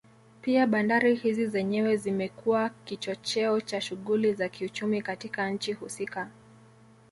[0.41, 6.29] Pia bandari hizi zenyewe zimekuwa kichocheo cha shughuli za kiuchumi katika nchi husika